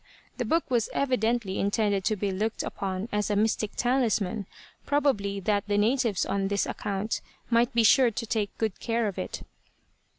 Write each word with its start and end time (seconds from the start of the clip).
The 0.37 0.45
book 0.45 0.71
was 0.71 0.89
evidently 0.93 1.59
intended 1.59 2.03
to 2.05 2.15
be 2.15 2.31
looked 2.31 2.63
upon 2.63 3.07
as 3.11 3.29
a 3.29 3.35
mystic 3.35 3.75
talisman, 3.75 4.47
probably 4.83 5.39
that 5.41 5.67
the 5.67 5.77
natives 5.77 6.25
on 6.25 6.47
this 6.47 6.65
account 6.65 7.21
might 7.51 7.71
be 7.75 7.83
sure 7.83 8.09
to 8.09 8.25
take 8.25 8.57
good 8.57 8.79
care 8.79 9.07
of 9.07 9.19
it. 9.19 9.43